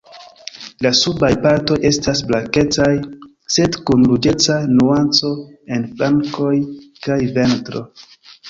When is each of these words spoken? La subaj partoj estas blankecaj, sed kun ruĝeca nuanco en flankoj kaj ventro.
La 0.85 0.91
subaj 0.99 1.29
partoj 1.43 1.77
estas 1.89 2.23
blankecaj, 2.31 2.89
sed 3.57 3.79
kun 3.91 4.07
ruĝeca 4.13 4.57
nuanco 4.79 5.33
en 5.77 5.87
flankoj 5.93 6.53
kaj 7.07 7.21
ventro. 7.39 7.89